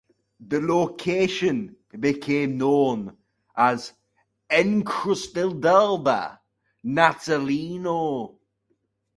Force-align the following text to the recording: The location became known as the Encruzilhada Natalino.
The 0.39 0.59
location 0.59 1.75
became 1.99 2.57
known 2.57 3.15
as 3.55 3.93
the 4.49 4.55
Encruzilhada 4.55 6.39
Natalino. 6.83 8.35